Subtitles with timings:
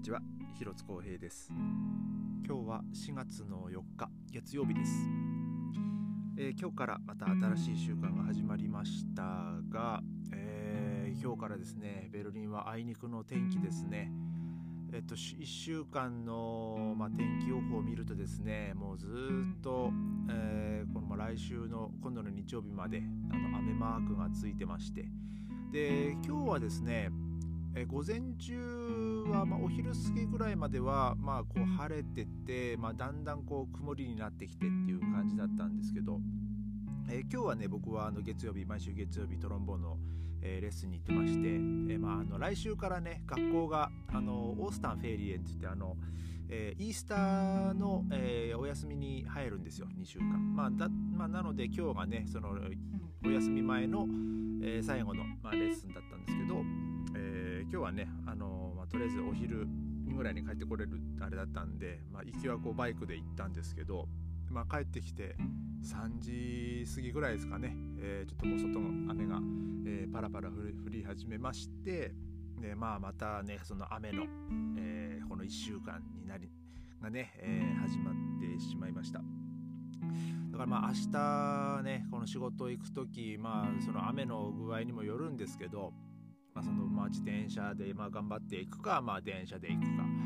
[0.00, 0.22] にちは
[0.56, 1.52] 広津光平です。
[2.46, 4.92] 今日は4月の4日月曜日です、
[6.38, 9.22] えー、今日からまた新しい週間が始まりました
[9.68, 10.00] が、
[10.32, 14.10] えー、今日からですねベルリンはあいにくの天気ですね。
[14.94, 19.92] えっと、1週間の、まあ、天気予報を見るとですねもうずっと、
[20.30, 25.04] えー、この来週の今度の日曜日まであの雨マークがついてまして。
[25.70, 27.10] で今日はですね
[27.74, 36.20] え午前中は、まあ、お昼過ぎぐらいまでは、まあ、こう晴れてて、まあ、だんだんこう曇りになってきてっていう感じだったんですけど、
[37.08, 39.98] え今日はね僕はあの月曜日毎週月曜日トロンボーンの、
[40.42, 45.96] えー、レッスンに行ってまして、えまあ、あの来週からね学校があのオースタンフェリエンって言ってあの、
[46.48, 52.50] えー、イースターの、えー、お休みに入るんですよ2週間、まあだまあ、なので今日がねその
[53.24, 54.06] お休み前の、
[54.62, 56.89] え最後の、まあ、レッスンだったんですけど
[57.72, 59.64] 今日はね、あのまあ、とりあえずお昼
[60.12, 64.08] ぐらいに帰ってこれるあれだったんで、まあ、行きはこうバイクで行ったんですけど、
[64.50, 65.36] まあ、帰ってきて
[65.84, 69.38] 3時過ぎぐらいですかね、えー、ちょっともう外の雨が、
[69.86, 70.52] えー、パラパラ降
[70.88, 72.12] り始めまして
[72.60, 74.24] で、まあ、またねその雨の、
[74.76, 76.50] えー、この1週間になり
[77.00, 79.20] がね、え始まってしまいました。
[79.20, 85.94] だからまあ明日ねこの仕事行く時まあその雨の具合にもよるんですけど
[86.54, 90.20] まあ、そのまあ自転車でまあ頑張っていくか、まあ、電車で行くか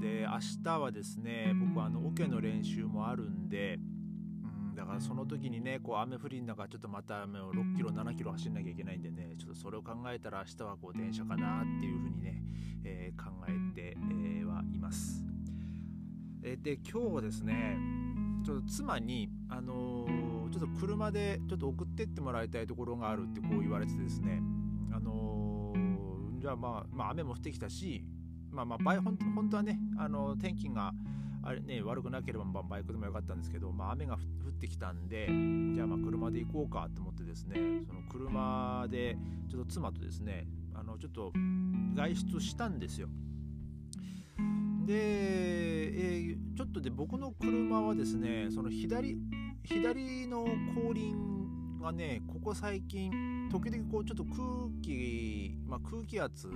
[0.00, 3.78] で明日はですね僕はあのオケの練習もあるんで、
[4.68, 12.42] うん、だからその時にねこう雨降りの中ちょっとまた6キロ7キロ走んなきゃいけないんでねちょっとそれを考えたら明日はこう電車かなっていうふうにね、
[12.84, 15.24] えー、考えて、えー、はいます。
[16.42, 17.78] えー、で今日はですね
[18.44, 24.42] ちょっと妻に、あのー、ちょっと車でちょっと送ってってもらいたいところがあるってこう言われてですね、
[24.92, 25.31] あの
[26.42, 28.04] じゃあまあ、まあ、雨も降ってきたし、
[28.50, 29.16] まあまあバイ本
[29.48, 30.92] 当はね、あの天気が
[31.44, 34.18] あれ、ね、悪くなければバイクでもよかったんですけど、まあ、雨が降
[34.50, 39.16] ってきたんで、じゃあまあ車で行こうかと思ってですね、その車で
[39.48, 41.32] ちょっと妻とですね、あのちょっと
[41.94, 43.06] 外出したんですよ。
[44.84, 49.16] で、えー、ちょっとで僕の車はですね、その左
[49.62, 51.41] 左の後輪
[51.82, 53.10] がね、ここ最近、
[53.50, 54.42] 時々こうちょっと空
[54.82, 56.48] 気、まあ、空気圧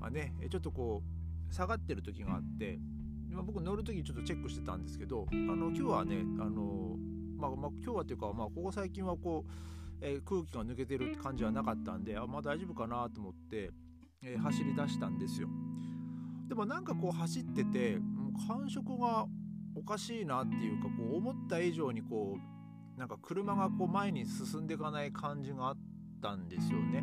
[0.00, 1.02] がねちょっとこ
[1.50, 2.78] う下がってる時があって
[3.30, 6.96] 今僕乗る時にちょっとチェックしてたんですけどあの今日はねあの、
[7.36, 9.50] まあ、まあ、今日はっていうか、まあ、ここ最近はこう、
[10.00, 13.70] えー、空気が抜けてるって感じはなかったんであまあ大丈夫かなと思って、
[14.22, 15.48] えー、走り出したんですよ。
[16.48, 17.98] でもなんかこう走ってて
[18.46, 19.26] 感触が
[19.74, 22.51] おかしいなっていうかこう思った以上にこう
[22.96, 25.76] なんか車がこう前に進んでいかない感じがあっ
[26.20, 27.02] たんですよね。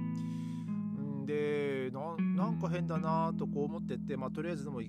[1.25, 4.81] でなんか変だなとこう思ってて、まあ、とりあえずでも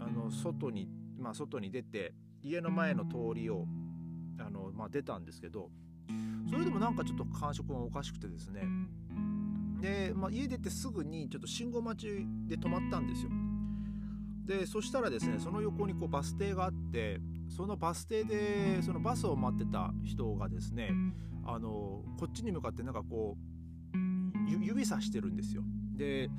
[0.00, 3.66] あの外に、まあ、外に出て家の前の通りを
[4.38, 5.70] あの、まあ、出たんですけど
[6.50, 8.62] それでもなんかちょっと感触がおかしくてですね
[9.80, 13.30] で、まあ、家出てすぐにちょっと信号待ちで止まったんですよ
[14.46, 20.90] でそしたらですねその横にこうバス停があってそのバス停でそのバスを待ってた人がですね
[21.44, 25.62] あのこっちに向かってなんかこう指さしてるんですよ。
[25.96, 26.30] で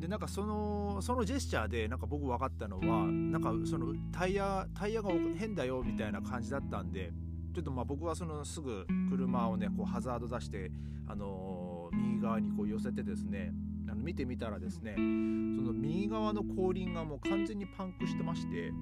[0.00, 7.12] でなんかそのそのジェスチャーでなんか僕分かったのはなんかそのタイヤタイヤが変だよみたいな感じだったんで
[7.54, 10.70] ちょっとまあ僕はそのすぐ車をねこうハザード出して、
[11.08, 13.52] あの、右側にこう寄せてですね
[13.88, 18.72] あの見てみたらですねその右側の後輪がもう完全にパンクしてまして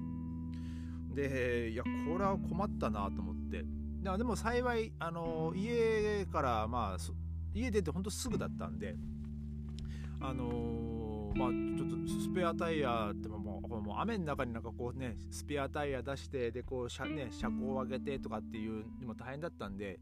[1.13, 3.65] でいやこれは困ったなと思って。
[4.01, 6.97] でも幸いあの家からまあ
[7.53, 8.95] 家出てほんとすぐだったんで
[10.21, 19.99] あのまあちょっとスペアタイヤってももうもう雨の中になんかこうねスペアタイヤ出してでこう車,、ね、車高を上げてとかっていうのも大変だったんで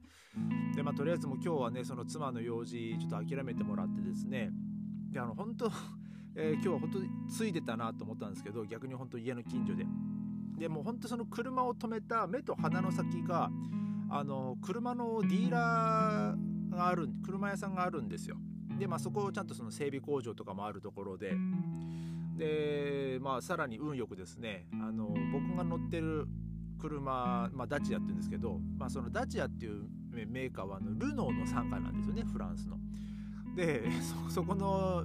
[0.75, 4.51] で、まあ、とりあえずもう今日はねその妻の用事ちょっと諦めてもらってですね
[5.12, 5.71] であの本当
[6.39, 9.83] えー、今日は本当についてたなと思ったんですけど逆に本当家の近所で
[10.57, 13.50] でも本当その車を止めた目と鼻の先が
[14.09, 18.38] あの車のディーラーがある車屋さんがあるんですよ
[18.77, 21.33] でまあそこをちゃんとその整備工場とかもあるところで
[22.38, 26.27] でまあさらに運よくですねあの僕が乗ってる
[26.77, 32.77] 車、まあ、ダチアって言うんですけど、まあ、そのダチアっていうメーカーはあのルノーの傘下なんですよねフランスの。
[33.56, 33.89] で
[34.30, 35.04] そこの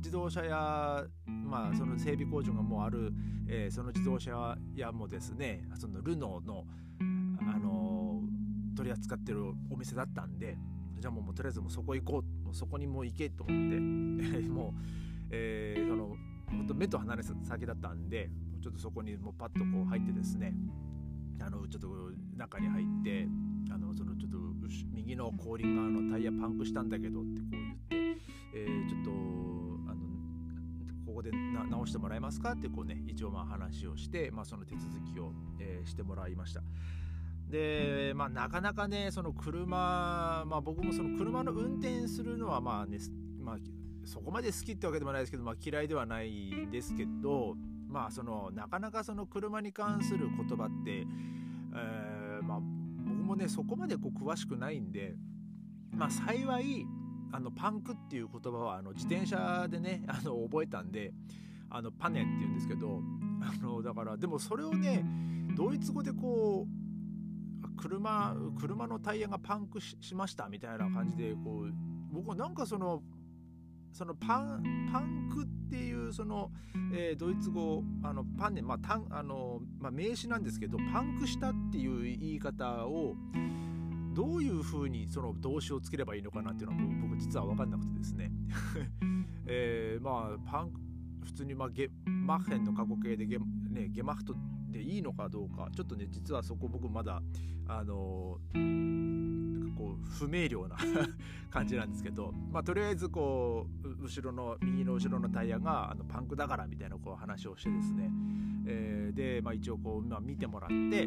[0.00, 3.12] 自動車屋、まあ、その整備工場がもうある、
[3.48, 6.64] えー、その自動車屋もですねそのルノーの、
[7.42, 8.22] あの
[8.76, 10.56] 取り扱ってるお店だったんで
[10.98, 13.78] じゃあもうとりあえずもうそこ行こうもうそこにもう行けと思って
[14.48, 14.82] もう、
[15.30, 16.16] えー、その
[16.46, 18.30] ほんと目と離れ先だったんで
[18.62, 20.54] ちょっとそこにもうパッとこう入ってですね
[21.40, 21.88] あのちょっと
[22.36, 23.28] 中に入って
[23.70, 24.38] あのそのちょっと
[24.92, 27.76] 右の後輪側のタイヤパンクしたんだけどってこう言っ
[28.14, 28.20] て、
[28.54, 29.10] えー、ちょっと
[31.20, 31.32] ここで
[31.70, 36.62] 直してもらえますかってこうね一応まあ話をして、まあ、その手続きを、えー、してもらいました。
[37.50, 42.98] で、まあ、なかなかねその車、まあ、僕もその車の運転するのはまあね、
[43.38, 43.56] まあ、
[44.06, 47.54] そこまで好きってわけでもないですけど、まあ、嫌いではないんですけど、
[47.88, 52.60] まあ、そのなかなかその車に関する言葉って、えー、まあ、
[53.04, 55.16] 僕もねそこまでこう詳しくないんで、
[55.92, 56.86] まあ、幸い
[57.32, 61.12] あのパンクっていう言葉はあの自転車でねあの覚えたんで
[61.70, 63.00] あのパネっていうんですけど
[63.40, 65.04] あのだからでもそれをね
[65.56, 71.72] ドイツ語でこう車車のタイヤがパンクしましたみたいな感じでこう
[72.12, 73.02] 僕はなんかその
[73.92, 76.50] そのパンパンクっていうその、
[76.94, 83.16] えー、ドイツ語あのパンね、まあたんあのまあ、名詞なんですけどパンクしたっていう言い方を
[84.12, 88.30] どういうふうにその動詞をつければいいのかなっていうのは僕実は分かんなくてですね、
[89.46, 90.72] えー、まあパン
[91.24, 94.34] 普通に、まあ、ゲマッヘンの過去形でゲ,、ね、ゲマフト
[94.70, 97.22] でいいのかどうかちょっとね実はそこ僕まだ
[97.68, 100.76] あのなんかこう不明瞭な
[101.50, 108.10] 感じなんですけど、まあ、とりあえずこう後ろの右の後ろのタイヤがあのパンクだからみたいなこう話をしてですね、
[108.66, 111.06] えー、で、まあ、一応こう、まあ、見てもらって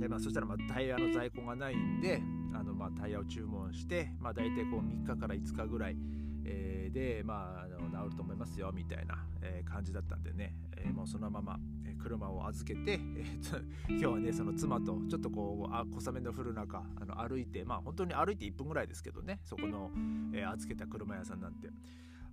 [0.00, 2.22] で、まあ、そしたらまあタイヤの在庫がないんで
[2.54, 5.96] あのまあタイヤを注文して、まあ、大体こう3日から5日ぐらい、
[6.44, 11.58] えー、で、まあ、あの治ると思いますよみたいな、えー、感じだったんでね、えー、もうそのまま
[12.02, 13.60] 車を預けて、えー、
[13.90, 19.90] 今日はねその妻とちょっとこうあ小雨の降る中あの歩いてまあ本当に歩いて1分ぐらいですけどねそこの、
[20.32, 21.68] えー、預けた車屋さんなんて。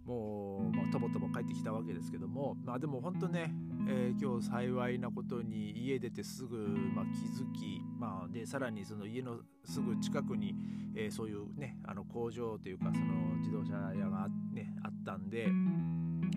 [0.06, 3.54] もう、まあ、とぼとぼ帰ってきたわけですけどもまあでも本当ね、
[3.89, 10.54] えー、今日幸いなことに家出てすぐ、まあ、気づき、まあ、でさらにその家のすぐ近くに、
[10.95, 15.48] えー、そういうねあの工場というかその自動車屋が、ね、あったんで、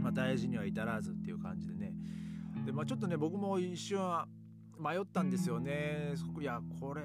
[0.00, 1.92] まあ、大事には至らずっていう感じでね。
[2.64, 3.98] で、まあ、ちょっとね僕も一瞬
[4.78, 6.14] 迷ったんですよね。
[6.40, 7.02] いやこれ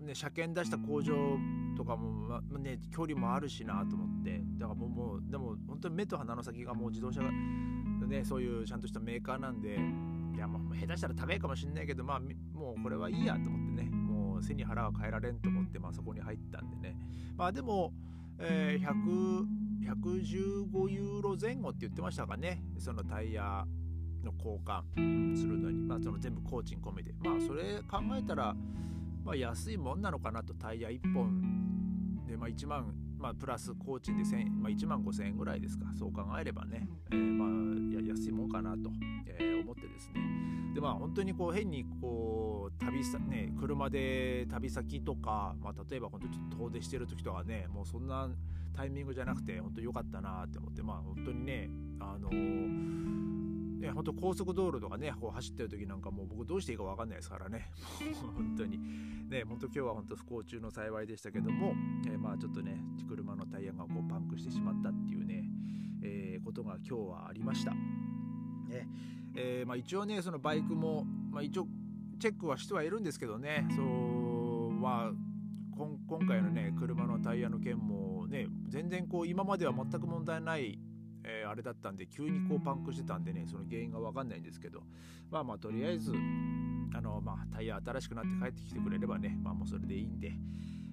[0.00, 1.14] ね車検出した工場
[1.76, 4.42] とかも、まね、距離もあるしなと思って。
[4.58, 7.30] だからもうもうでも本当に目と鼻の先がもう自動車が
[8.06, 9.78] ねそういうちゃんとしたメーカーなんで
[10.34, 14.06] いやもう下手したら高いかもしんないけどまあもうこれはいいやと思ってね
[14.36, 16.96] もう背に腹は変えられんと思って、まあ、そこに入ったんでね。
[17.36, 17.92] まあでも、
[18.38, 22.62] えー、115ユーロ前後って言ってましたかね。
[22.78, 23.64] そのタイヤ
[24.22, 27.14] の交換するのに、まあ、その全部工賃込みで。
[27.22, 28.54] まあそれ考えたら、
[29.24, 30.52] まあ、安いもんなのかなと。
[30.54, 34.24] タイヤ1本で、まあ、1万、まあ、プラス工賃で
[34.60, 35.86] まあ、1万5000円ぐらいですか。
[35.94, 38.90] そう考えればね、えー、まあ安いもんかなと、
[39.26, 40.20] えー、思ってですね。
[40.74, 48.28] でまあ本当にこう変にこう旅さね車で旅先とか、まあ、例えば本当ちょっと遠出してる時とかねもうそんな
[48.74, 53.35] タイミングじゃなくて本当良かったなって思ってまあ本当にねあのー
[53.80, 57.70] ね、本当高速道路とかね、こう走ってる時なんかもう僕どうしていいか分かんないですからね。
[58.22, 58.78] もう本当に。
[59.28, 61.74] ね、本当今日は本当不幸中の幸いでしたけども、
[62.06, 65.50] えー、まあちょっとね、車のタイヤがこうパンクしてしまったっていうね、
[66.02, 67.72] えー、ことが今日はありました。
[67.72, 68.88] ね
[69.34, 71.68] えー、まあ、一応ね、そのバイクも、まあ、一応
[72.18, 75.12] チェックはしてはいるんですけどね、そう、まあ、
[75.76, 80.78] 今回のね、車のタイヤの件もね、全然こう今までは全く問題ない
[81.26, 84.82] えー、あれだったんで急にこうパンクしてたんでねその原因が分かんないんですけど
[85.30, 86.12] まあまあとりあえず
[86.94, 90.32] あの、まあ、タイヤ新しくなって帰ってきてくれればねまあもうそれでいいんで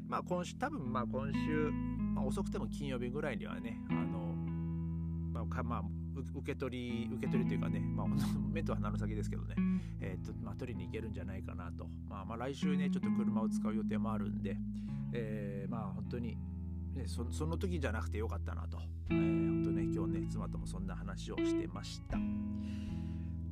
[0.08, 1.72] まあ今週多分まあ今週、
[2.16, 4.24] まあ、遅くても金曜日ぐらいにはねあの
[5.34, 5.84] まあ、まあ、
[6.36, 8.08] 受け取り受け取りというかね、まあ、
[8.52, 9.56] 目と鼻の先ですけどね、
[10.02, 14.58] えーとまあ、取りに行けるんじゃないかなと、まあ、まあ来週ねちょっと車を使う予定もあるんで、
[15.14, 16.38] えー、まあ本当に
[16.96, 18.78] ね、そその時じゃなくてよかったなと、
[19.10, 22.18] えー、本当ね今日ね妻ともそんな話をしてました。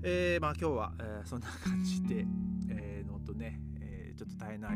[0.03, 2.25] えー、まあ今日は、えー、そんな感じで、
[2.69, 4.71] えー、のとね、えー、ちょっと大変ない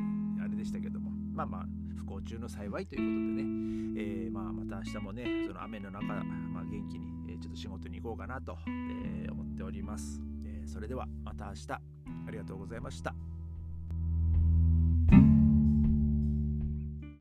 [0.46, 1.12] あれでしたけども。
[1.34, 1.66] まあまあ
[1.98, 11.96] 不幸中の幸いということでね、えー、まあまた明日もねその雨の中、まあ、元気に、えー、ちょっと仕事に行こうかなと、えー、思っております、えー、それではまた明日。
[12.28, 13.35] ありがとうございました。